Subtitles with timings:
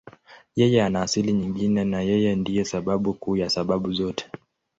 [0.55, 4.29] Yeye hana asili nyingine na Yeye ndiye sababu kuu ya sababu zote.